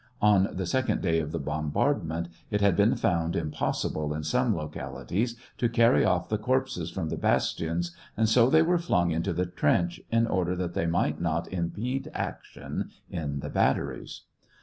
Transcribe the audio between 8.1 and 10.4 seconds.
and so they were flung into the trench, in